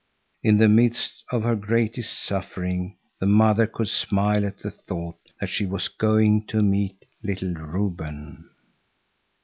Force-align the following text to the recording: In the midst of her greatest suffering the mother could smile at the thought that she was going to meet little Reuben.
In 0.41 0.57
the 0.57 0.67
midst 0.67 1.23
of 1.31 1.43
her 1.43 1.55
greatest 1.55 2.13
suffering 2.21 2.97
the 3.19 3.27
mother 3.27 3.67
could 3.67 3.87
smile 3.87 4.43
at 4.47 4.57
the 4.57 4.71
thought 4.71 5.19
that 5.39 5.49
she 5.49 5.67
was 5.67 5.89
going 5.89 6.47
to 6.47 6.61
meet 6.63 7.05
little 7.21 7.53
Reuben. 7.53 8.49